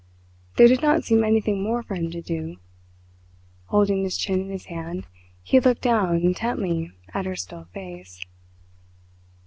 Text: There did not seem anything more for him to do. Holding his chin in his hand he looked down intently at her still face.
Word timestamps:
There 0.57 0.67
did 0.67 0.81
not 0.81 1.03
seem 1.03 1.23
anything 1.23 1.61
more 1.61 1.83
for 1.83 1.93
him 1.93 2.09
to 2.09 2.23
do. 2.23 2.57
Holding 3.65 4.01
his 4.03 4.17
chin 4.17 4.41
in 4.41 4.49
his 4.49 4.65
hand 4.65 5.05
he 5.43 5.59
looked 5.59 5.83
down 5.83 6.15
intently 6.21 6.91
at 7.13 7.27
her 7.27 7.35
still 7.35 7.65
face. 7.65 8.25